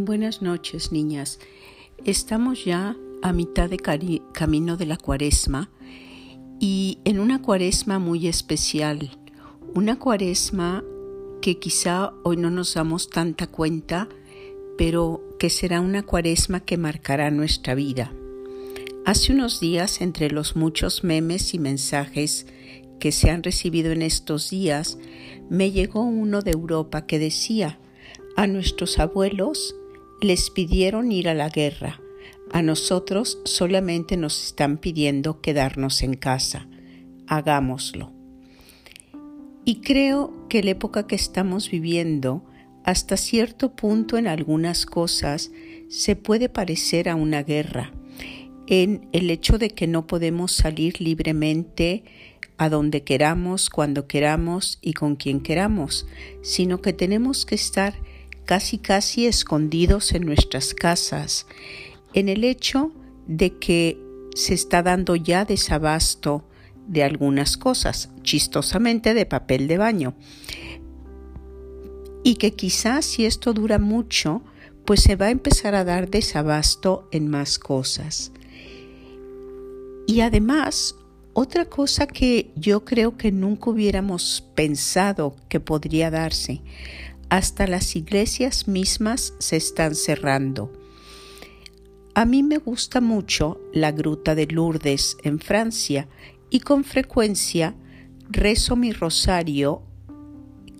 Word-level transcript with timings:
Buenas 0.00 0.42
noches, 0.42 0.92
niñas. 0.92 1.40
Estamos 2.04 2.64
ya 2.64 2.96
a 3.20 3.32
mitad 3.32 3.68
de 3.68 3.78
camino 4.32 4.76
de 4.76 4.86
la 4.86 4.96
cuaresma 4.96 5.72
y 6.60 7.00
en 7.04 7.18
una 7.18 7.42
cuaresma 7.42 7.98
muy 7.98 8.28
especial, 8.28 9.10
una 9.74 9.98
cuaresma 9.98 10.84
que 11.42 11.58
quizá 11.58 12.12
hoy 12.22 12.36
no 12.36 12.48
nos 12.48 12.74
damos 12.74 13.10
tanta 13.10 13.48
cuenta, 13.48 14.08
pero 14.76 15.20
que 15.36 15.50
será 15.50 15.80
una 15.80 16.04
cuaresma 16.04 16.60
que 16.60 16.76
marcará 16.76 17.32
nuestra 17.32 17.74
vida. 17.74 18.12
Hace 19.04 19.32
unos 19.32 19.58
días, 19.58 20.00
entre 20.00 20.30
los 20.30 20.54
muchos 20.54 21.02
memes 21.02 21.54
y 21.54 21.58
mensajes 21.58 22.46
que 23.00 23.10
se 23.10 23.30
han 23.30 23.42
recibido 23.42 23.90
en 23.90 24.02
estos 24.02 24.48
días, 24.50 24.96
me 25.50 25.72
llegó 25.72 26.02
uno 26.02 26.42
de 26.42 26.52
Europa 26.52 27.04
que 27.04 27.18
decía, 27.18 27.80
a 28.36 28.46
nuestros 28.46 29.00
abuelos 29.00 29.74
les 30.20 30.50
pidieron 30.50 31.12
ir 31.12 31.28
a 31.28 31.34
la 31.34 31.48
guerra. 31.48 32.00
A 32.50 32.62
nosotros 32.62 33.38
solamente 33.44 34.16
nos 34.16 34.46
están 34.46 34.78
pidiendo 34.78 35.40
quedarnos 35.40 36.02
en 36.02 36.14
casa. 36.14 36.66
Hagámoslo. 37.26 38.12
Y 39.64 39.80
creo 39.82 40.48
que 40.48 40.62
la 40.62 40.70
época 40.70 41.06
que 41.06 41.14
estamos 41.14 41.70
viviendo, 41.70 42.42
hasta 42.84 43.18
cierto 43.18 43.76
punto 43.76 44.16
en 44.16 44.26
algunas 44.26 44.86
cosas, 44.86 45.50
se 45.88 46.16
puede 46.16 46.48
parecer 46.48 47.08
a 47.10 47.16
una 47.16 47.42
guerra, 47.42 47.92
en 48.66 49.08
el 49.12 49.30
hecho 49.30 49.58
de 49.58 49.70
que 49.70 49.86
no 49.86 50.06
podemos 50.06 50.52
salir 50.52 51.00
libremente 51.00 52.04
a 52.56 52.68
donde 52.68 53.02
queramos, 53.02 53.70
cuando 53.70 54.06
queramos 54.06 54.78
y 54.82 54.92
con 54.92 55.16
quien 55.16 55.40
queramos, 55.40 56.06
sino 56.42 56.82
que 56.82 56.92
tenemos 56.92 57.46
que 57.46 57.54
estar 57.54 57.94
casi 58.48 58.78
casi 58.78 59.26
escondidos 59.26 60.12
en 60.12 60.24
nuestras 60.24 60.72
casas, 60.72 61.46
en 62.14 62.30
el 62.30 62.44
hecho 62.44 62.92
de 63.26 63.58
que 63.58 64.00
se 64.34 64.54
está 64.54 64.82
dando 64.82 65.16
ya 65.16 65.44
desabasto 65.44 66.48
de 66.86 67.02
algunas 67.02 67.58
cosas, 67.58 68.08
chistosamente 68.22 69.12
de 69.12 69.26
papel 69.26 69.68
de 69.68 69.76
baño, 69.76 70.14
y 72.24 72.36
que 72.36 72.54
quizás 72.54 73.04
si 73.04 73.26
esto 73.26 73.52
dura 73.52 73.78
mucho, 73.78 74.40
pues 74.86 75.02
se 75.02 75.14
va 75.14 75.26
a 75.26 75.30
empezar 75.30 75.74
a 75.74 75.84
dar 75.84 76.08
desabasto 76.08 77.06
en 77.12 77.28
más 77.28 77.58
cosas. 77.58 78.32
Y 80.06 80.22
además, 80.22 80.96
otra 81.34 81.66
cosa 81.66 82.06
que 82.06 82.50
yo 82.56 82.86
creo 82.86 83.18
que 83.18 83.30
nunca 83.30 83.68
hubiéramos 83.68 84.42
pensado 84.54 85.36
que 85.50 85.60
podría 85.60 86.10
darse, 86.10 86.62
hasta 87.30 87.66
las 87.66 87.96
iglesias 87.96 88.68
mismas 88.68 89.34
se 89.38 89.56
están 89.56 89.94
cerrando. 89.94 90.72
A 92.14 92.24
mí 92.24 92.42
me 92.42 92.58
gusta 92.58 93.00
mucho 93.00 93.60
la 93.72 93.92
Gruta 93.92 94.34
de 94.34 94.46
Lourdes 94.46 95.16
en 95.22 95.38
Francia 95.38 96.08
y 96.50 96.60
con 96.60 96.84
frecuencia 96.84 97.74
rezo 98.28 98.76
mi 98.76 98.92
rosario 98.92 99.82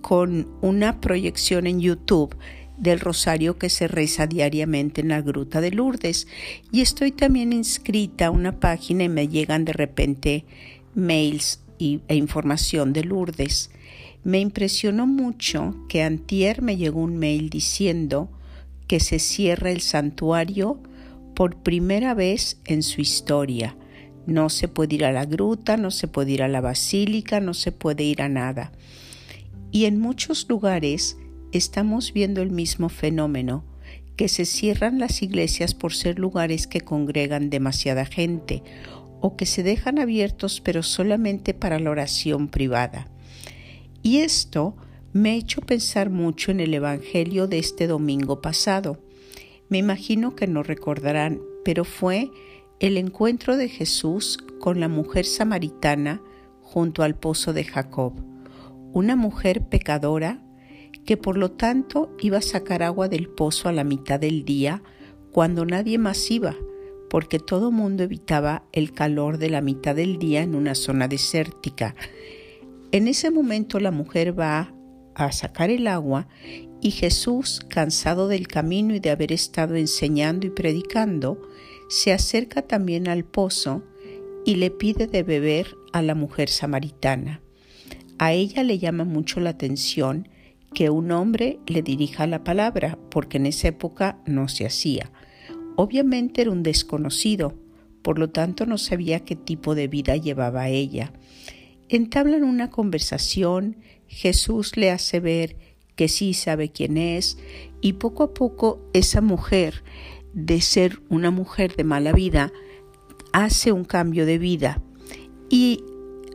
con 0.00 0.48
una 0.60 1.00
proyección 1.00 1.66
en 1.66 1.80
YouTube 1.80 2.36
del 2.76 3.00
rosario 3.00 3.58
que 3.58 3.70
se 3.70 3.88
reza 3.88 4.26
diariamente 4.26 5.00
en 5.00 5.08
la 5.08 5.20
Gruta 5.20 5.60
de 5.60 5.70
Lourdes 5.70 6.28
y 6.70 6.80
estoy 6.80 7.12
también 7.12 7.52
inscrita 7.52 8.26
a 8.26 8.30
una 8.30 8.60
página 8.60 9.04
y 9.04 9.08
me 9.08 9.28
llegan 9.28 9.64
de 9.64 9.72
repente 9.72 10.44
mails 10.94 11.60
e 11.78 12.14
información 12.14 12.92
de 12.92 13.04
Lourdes. 13.04 13.70
Me 14.24 14.40
impresionó 14.40 15.06
mucho 15.06 15.74
que 15.88 16.02
antier 16.02 16.62
me 16.62 16.76
llegó 16.76 17.00
un 17.00 17.16
mail 17.16 17.50
diciendo 17.50 18.28
que 18.86 19.00
se 19.00 19.18
cierra 19.18 19.70
el 19.70 19.80
santuario 19.80 20.82
por 21.34 21.62
primera 21.62 22.14
vez 22.14 22.60
en 22.64 22.82
su 22.82 23.00
historia. 23.00 23.76
No 24.26 24.50
se 24.50 24.68
puede 24.68 24.96
ir 24.96 25.04
a 25.04 25.12
la 25.12 25.24
gruta, 25.24 25.76
no 25.76 25.90
se 25.90 26.08
puede 26.08 26.32
ir 26.32 26.42
a 26.42 26.48
la 26.48 26.60
basílica, 26.60 27.40
no 27.40 27.54
se 27.54 27.72
puede 27.72 28.04
ir 28.04 28.22
a 28.22 28.28
nada. 28.28 28.72
Y 29.70 29.84
en 29.84 30.00
muchos 30.00 30.48
lugares 30.48 31.16
estamos 31.52 32.12
viendo 32.12 32.42
el 32.42 32.50
mismo 32.50 32.88
fenómeno, 32.88 33.64
que 34.16 34.28
se 34.28 34.46
cierran 34.46 34.98
las 34.98 35.22
iglesias 35.22 35.74
por 35.74 35.94
ser 35.94 36.18
lugares 36.18 36.66
que 36.66 36.80
congregan 36.80 37.50
demasiada 37.50 38.04
gente 38.04 38.64
o 39.20 39.36
que 39.36 39.46
se 39.46 39.62
dejan 39.62 39.98
abiertos 39.98 40.60
pero 40.60 40.82
solamente 40.82 41.54
para 41.54 41.78
la 41.78 41.90
oración 41.90 42.48
privada. 42.48 43.08
Y 44.02 44.18
esto 44.18 44.76
me 45.12 45.30
ha 45.30 45.34
hecho 45.34 45.60
pensar 45.60 46.10
mucho 46.10 46.50
en 46.50 46.60
el 46.60 46.74
Evangelio 46.74 47.46
de 47.46 47.58
este 47.58 47.86
domingo 47.86 48.40
pasado. 48.40 48.98
Me 49.68 49.78
imagino 49.78 50.34
que 50.34 50.46
no 50.46 50.62
recordarán, 50.62 51.40
pero 51.64 51.84
fue 51.84 52.30
el 52.80 52.96
encuentro 52.96 53.56
de 53.56 53.68
Jesús 53.68 54.38
con 54.60 54.80
la 54.80 54.88
mujer 54.88 55.24
samaritana 55.24 56.22
junto 56.62 57.02
al 57.02 57.16
pozo 57.16 57.52
de 57.52 57.64
Jacob, 57.64 58.12
una 58.92 59.16
mujer 59.16 59.68
pecadora 59.68 60.42
que 61.04 61.16
por 61.16 61.36
lo 61.36 61.50
tanto 61.50 62.14
iba 62.20 62.38
a 62.38 62.42
sacar 62.42 62.82
agua 62.82 63.08
del 63.08 63.28
pozo 63.28 63.68
a 63.68 63.72
la 63.72 63.84
mitad 63.84 64.20
del 64.20 64.44
día 64.44 64.82
cuando 65.32 65.64
nadie 65.64 65.98
más 65.98 66.30
iba, 66.30 66.54
porque 67.10 67.38
todo 67.38 67.70
mundo 67.70 68.04
evitaba 68.04 68.64
el 68.72 68.92
calor 68.92 69.38
de 69.38 69.50
la 69.50 69.60
mitad 69.60 69.96
del 69.96 70.18
día 70.18 70.42
en 70.42 70.54
una 70.54 70.74
zona 70.74 71.08
desértica 71.08 71.94
en 72.92 73.08
ese 73.08 73.30
momento 73.30 73.80
la 73.80 73.90
mujer 73.90 74.38
va 74.38 74.74
a 75.14 75.32
sacar 75.32 75.70
el 75.70 75.86
agua 75.86 76.28
y 76.80 76.92
Jesús, 76.92 77.60
cansado 77.68 78.28
del 78.28 78.46
camino 78.46 78.94
y 78.94 79.00
de 79.00 79.10
haber 79.10 79.32
estado 79.32 79.74
enseñando 79.74 80.46
y 80.46 80.50
predicando, 80.50 81.40
se 81.88 82.12
acerca 82.12 82.62
también 82.62 83.08
al 83.08 83.24
pozo 83.24 83.84
y 84.44 84.56
le 84.56 84.70
pide 84.70 85.06
de 85.06 85.22
beber 85.22 85.76
a 85.92 86.02
la 86.02 86.14
mujer 86.14 86.48
samaritana. 86.48 87.40
A 88.18 88.32
ella 88.32 88.62
le 88.62 88.78
llama 88.78 89.04
mucho 89.04 89.40
la 89.40 89.50
atención 89.50 90.28
que 90.74 90.90
un 90.90 91.10
hombre 91.12 91.58
le 91.66 91.82
dirija 91.82 92.26
la 92.26 92.44
palabra, 92.44 92.98
porque 93.10 93.38
en 93.38 93.46
esa 93.46 93.68
época 93.68 94.18
no 94.26 94.48
se 94.48 94.66
hacía. 94.66 95.10
Obviamente 95.76 96.42
era 96.42 96.50
un 96.50 96.62
desconocido, 96.62 97.58
por 98.02 98.18
lo 98.18 98.30
tanto 98.30 98.66
no 98.66 98.78
sabía 98.78 99.20
qué 99.20 99.36
tipo 99.36 99.74
de 99.74 99.88
vida 99.88 100.16
llevaba 100.16 100.68
ella. 100.68 101.12
Entablan 101.88 102.44
una 102.44 102.70
conversación, 102.70 103.76
Jesús 104.06 104.76
le 104.76 104.90
hace 104.90 105.20
ver 105.20 105.56
que 105.96 106.08
sí 106.08 106.34
sabe 106.34 106.70
quién 106.70 106.96
es 106.96 107.38
y 107.80 107.94
poco 107.94 108.22
a 108.22 108.34
poco 108.34 108.80
esa 108.92 109.20
mujer, 109.20 109.82
de 110.34 110.60
ser 110.60 111.00
una 111.08 111.30
mujer 111.30 111.74
de 111.74 111.84
mala 111.84 112.12
vida, 112.12 112.52
hace 113.32 113.72
un 113.72 113.84
cambio 113.84 114.26
de 114.26 114.38
vida. 114.38 114.82
Y 115.48 115.82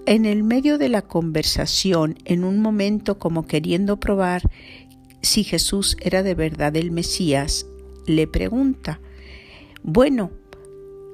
en 0.05 0.25
el 0.25 0.43
medio 0.43 0.77
de 0.77 0.89
la 0.89 1.03
conversación, 1.03 2.17
en 2.25 2.43
un 2.43 2.59
momento 2.59 3.19
como 3.19 3.45
queriendo 3.45 3.99
probar 3.99 4.49
si 5.21 5.43
Jesús 5.43 5.95
era 6.01 6.23
de 6.23 6.35
verdad 6.35 6.75
el 6.75 6.91
Mesías, 6.91 7.65
le 8.05 8.27
pregunta, 8.27 8.99
bueno, 9.81 10.31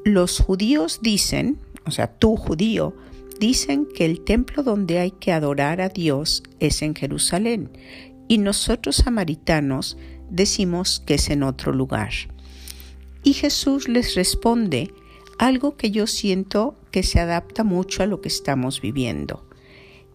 los 0.03 0.39
judíos 0.39 0.99
dicen, 1.03 1.59
o 1.85 1.91
sea, 1.91 2.07
tú 2.07 2.35
judío, 2.35 2.95
dicen 3.39 3.87
que 3.93 4.05
el 4.05 4.21
templo 4.21 4.63
donde 4.63 4.99
hay 4.99 5.11
que 5.11 5.31
adorar 5.31 5.81
a 5.81 5.89
Dios 5.89 6.43
es 6.59 6.81
en 6.81 6.95
Jerusalén 6.95 7.71
y 8.27 8.37
nosotros 8.37 8.97
samaritanos 8.97 9.97
decimos 10.29 11.01
que 11.05 11.15
es 11.15 11.29
en 11.29 11.43
otro 11.43 11.71
lugar. 11.71 12.11
Y 13.23 13.33
Jesús 13.33 13.87
les 13.87 14.15
responde 14.15 14.93
algo 15.37 15.77
que 15.77 15.91
yo 15.91 16.05
siento 16.05 16.77
que 16.91 17.03
se 17.03 17.19
adapta 17.19 17.63
mucho 17.63 18.03
a 18.03 18.05
lo 18.05 18.21
que 18.21 18.27
estamos 18.27 18.81
viviendo. 18.81 19.47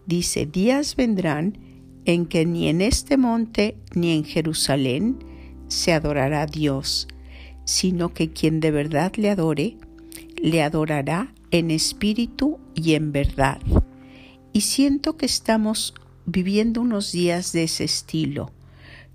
Dice, 0.05 0.45
días 0.45 0.95
vendrán 0.95 1.57
en 2.05 2.27
que 2.27 2.45
ni 2.45 2.67
en 2.67 2.81
este 2.81 3.17
monte 3.17 3.77
ni 3.95 4.11
en 4.11 4.23
Jerusalén 4.23 5.17
se 5.67 5.93
adorará 5.93 6.43
a 6.43 6.45
Dios, 6.45 7.07
sino 7.65 8.13
que 8.13 8.31
quien 8.31 8.59
de 8.59 8.69
verdad 8.69 9.13
le 9.15 9.31
adore, 9.31 9.77
le 10.37 10.61
adorará 10.61 11.33
en 11.51 11.71
espíritu 11.71 12.59
y 12.73 12.93
en 12.93 13.11
verdad. 13.11 13.59
Y 14.53 14.61
siento 14.61 15.17
que 15.17 15.25
estamos 15.25 15.93
viviendo 16.25 16.81
unos 16.81 17.11
días 17.11 17.51
de 17.51 17.63
ese 17.63 17.83
estilo. 17.83 18.51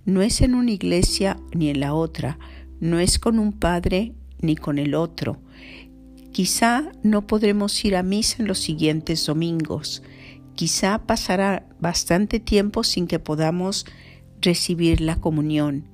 No 0.05 0.23
es 0.23 0.41
en 0.41 0.55
una 0.55 0.71
iglesia 0.71 1.39
ni 1.55 1.71
en 1.71 1.81
la 1.81 1.95
otra, 1.95 2.39
no 2.81 2.99
es 2.99 3.19
con 3.19 3.39
un 3.39 3.53
padre 3.53 4.15
ni 4.41 4.57
con 4.57 4.79
el 4.79 4.95
otro. 4.95 5.39
Quizá 6.33 6.93
no 7.03 7.27
podremos 7.27 7.85
ir 7.85 7.97
a 7.97 8.03
misa 8.03 8.37
en 8.39 8.49
los 8.49 8.59
siguientes 8.59 9.27
domingos. 9.27 10.03
Quizá 10.55 11.07
pasará 11.07 11.67
bastante 11.81 12.41
tiempo 12.41 12.85
sin 12.85 13.07
que 13.07 13.19
podamos 13.19 13.87
recibir 14.41 15.01
la 15.01 15.17
comunión. 15.17 15.89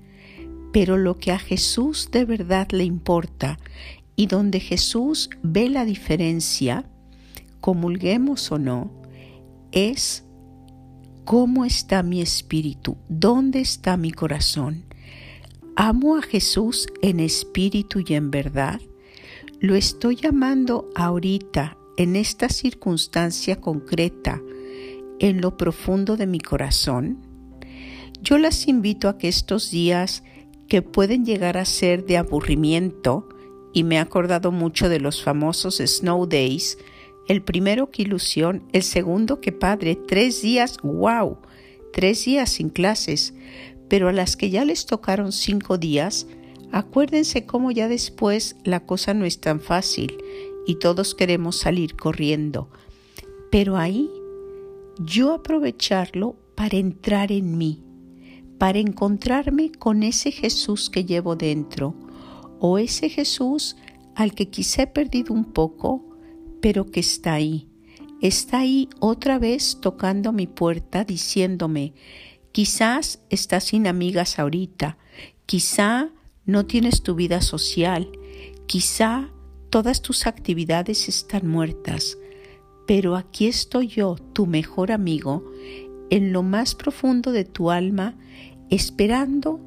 Pero 0.73 0.99
lo 0.99 1.17
que 1.17 1.33
a 1.33 1.39
Jesús 1.39 2.11
de 2.13 2.25
verdad 2.25 2.69
le 2.71 2.85
importa 2.85 3.59
y 4.17 4.27
donde 4.27 4.61
Jesús 4.61 5.31
ve 5.43 5.69
la 5.69 5.85
diferencia, 5.85 6.89
comulguemos 7.61 8.51
o 8.51 8.59
no, 8.59 8.91
es 9.73 10.25
cómo 11.25 11.65
está 11.65 12.03
mi 12.03 12.23
espíritu, 12.23 12.97
dónde 13.09 13.61
está 13.61 13.97
mi 13.97 14.11
corazón. 14.11 14.85
amo 15.79 16.17
a 16.17 16.23
Jesús 16.23 16.87
en 17.03 17.21
espíritu 17.21 18.03
y 18.07 18.15
en 18.15 18.31
verdad. 18.31 18.81
Lo 19.61 19.75
estoy 19.75 20.17
llamando 20.17 20.89
ahorita, 20.95 21.77
en 21.99 22.17
esta 22.17 22.49
circunstancia 22.49 23.61
concreta, 23.61 24.41
en 25.19 25.41
lo 25.41 25.57
profundo 25.57 26.17
de 26.17 26.27
mi 26.27 26.41
corazón. 26.41 27.19
Yo 28.23 28.39
las 28.39 28.69
invito 28.69 29.09
a 29.09 29.19
que 29.19 29.29
estos 29.29 29.71
días 29.71 30.23
que 30.69 30.83
pueden 30.83 31.25
llegar 31.25 31.59
a 31.59 31.65
ser 31.65 32.07
de 32.07 32.17
aburrimiento, 32.17 33.29
y 33.77 33.85
me 33.85 33.97
he 33.97 33.99
acordado 33.99 34.53
mucho 34.53 34.89
de 34.89 35.01
los 35.01 35.23
famosos 35.23 35.83
Snow 35.85 36.25
Days, 36.25 36.79
el 37.29 37.43
primero 37.43 37.91
que 37.91 38.01
ilusión, 38.01 38.63
el 38.73 38.83
segundo 38.83 39.43
que 39.43 39.53
padre, 39.53 39.97
tres 39.97 40.41
días, 40.41 40.79
wow, 40.83 41.37
tres 41.93 42.25
días 42.25 42.49
sin 42.49 42.71
clases, 42.71 43.35
pero 43.87 44.09
a 44.09 44.15
las 44.15 44.35
que 44.39 44.49
ya 44.49 44.65
les 44.65 44.87
tocaron 44.87 45.31
cinco 45.31 45.77
días, 45.77 46.27
acuérdense 46.73 47.45
cómo 47.45 47.71
ya 47.71 47.87
después 47.87 48.57
la 48.65 48.87
cosa 48.87 49.13
no 49.13 49.27
es 49.27 49.43
tan 49.43 49.61
fácil 49.61 50.17
y 50.67 50.77
todos 50.77 51.15
queremos 51.15 51.57
salir 51.57 51.97
corriendo. 51.97 52.71
Pero 53.51 53.77
ahí 53.77 54.11
yo 54.99 55.35
aprovecharlo 55.35 56.35
para 56.55 56.79
entrar 56.79 57.31
en 57.31 57.59
mí, 57.59 57.83
para 58.57 58.79
encontrarme 58.79 59.71
con 59.71 60.03
ese 60.03 60.33
Jesús 60.33 60.89
que 60.89 61.05
llevo 61.05 61.37
dentro, 61.37 62.06
o 62.61 62.79
ese 62.79 63.09
Jesús 63.09 63.77
al 64.15 64.35
que 64.35 64.49
quizá 64.49 64.83
he 64.83 64.87
perdido 64.87 65.35
un 65.35 65.45
poco, 65.45 66.05
pero 66.61 66.87
que 66.87 67.01
está 67.01 67.35
ahí. 67.35 67.69
Está 68.23 68.61
ahí 68.61 68.89
otra 68.99 69.39
vez 69.39 69.79
tocando 69.81 70.33
mi 70.33 70.47
puerta 70.47 71.05
diciéndome, 71.05 71.93
quizás 72.51 73.21
estás 73.29 73.65
sin 73.65 73.87
amigas 73.87 74.39
ahorita, 74.39 74.97
quizá 75.45 76.11
no 76.47 76.65
tienes 76.65 77.03
tu 77.03 77.15
vida 77.15 77.43
social, 77.43 78.11
quizá 78.67 79.31
todas 79.69 80.01
tus 80.01 80.27
actividades 80.27 81.09
están 81.09 81.47
muertas, 81.47 82.17
pero 82.87 83.17
aquí 83.17 83.47
estoy 83.47 83.89
yo, 83.89 84.17
tu 84.33 84.47
mejor 84.47 84.93
amigo, 84.93 85.45
en 86.09 86.33
lo 86.33 86.43
más 86.43 86.75
profundo 86.75 87.33
de 87.33 87.45
tu 87.45 87.71
alma, 87.71 88.17
esperando 88.71 89.61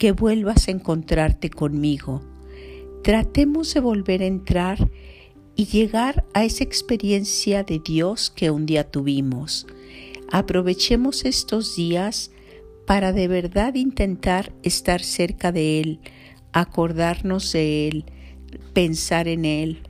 que 0.00 0.12
vuelvas 0.12 0.66
a 0.66 0.70
encontrarte 0.70 1.50
conmigo. 1.50 2.22
Tratemos 3.04 3.74
de 3.74 3.80
volver 3.80 4.22
a 4.22 4.26
entrar 4.26 4.90
y 5.56 5.66
llegar 5.66 6.24
a 6.32 6.42
esa 6.42 6.64
experiencia 6.64 7.64
de 7.64 7.80
Dios 7.80 8.30
que 8.30 8.50
un 8.50 8.64
día 8.64 8.90
tuvimos. 8.90 9.66
Aprovechemos 10.32 11.26
estos 11.26 11.76
días 11.76 12.30
para 12.86 13.12
de 13.12 13.28
verdad 13.28 13.74
intentar 13.74 14.54
estar 14.62 15.02
cerca 15.02 15.52
de 15.52 15.80
Él, 15.80 16.00
acordarnos 16.52 17.52
de 17.52 17.88
Él, 17.88 18.04
pensar 18.72 19.28
en 19.28 19.44
Él, 19.44 19.82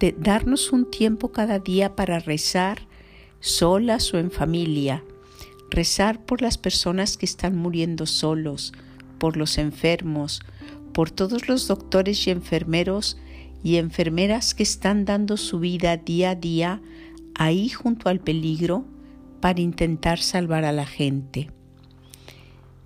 de 0.00 0.16
darnos 0.18 0.72
un 0.72 0.90
tiempo 0.90 1.30
cada 1.30 1.60
día 1.60 1.94
para 1.94 2.18
rezar, 2.18 2.88
solas 3.38 4.12
o 4.14 4.18
en 4.18 4.32
familia, 4.32 5.04
rezar 5.70 6.26
por 6.26 6.42
las 6.42 6.58
personas 6.58 7.16
que 7.16 7.26
están 7.26 7.56
muriendo 7.56 8.04
solos, 8.04 8.72
por 9.24 9.38
los 9.38 9.56
enfermos, 9.56 10.42
por 10.92 11.10
todos 11.10 11.48
los 11.48 11.66
doctores 11.66 12.26
y 12.26 12.30
enfermeros 12.30 13.16
y 13.62 13.76
enfermeras 13.76 14.52
que 14.52 14.62
están 14.62 15.06
dando 15.06 15.38
su 15.38 15.60
vida 15.60 15.96
día 15.96 16.32
a 16.32 16.34
día 16.34 16.82
ahí 17.34 17.70
junto 17.70 18.10
al 18.10 18.20
peligro 18.20 18.84
para 19.40 19.62
intentar 19.62 20.18
salvar 20.18 20.66
a 20.66 20.72
la 20.72 20.84
gente. 20.84 21.48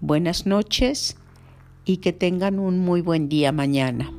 Buenas 0.00 0.46
noches 0.46 1.16
y 1.84 1.96
que 1.96 2.12
tengan 2.12 2.60
un 2.60 2.78
muy 2.78 3.00
buen 3.00 3.28
día 3.28 3.50
mañana. 3.50 4.12